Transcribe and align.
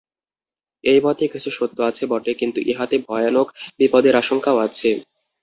এই 0.83 0.99
মতে 1.01 1.23
কিছু 1.33 1.49
সত্য 1.57 1.77
আছে 1.89 2.03
বটে, 2.11 2.31
কিন্তু 2.41 2.59
ইহাতে 2.71 2.95
ভয়ানক 3.07 3.47
বিপদের 3.79 4.13
আশঙ্কাও 4.21 4.57
আছে। 4.67 4.89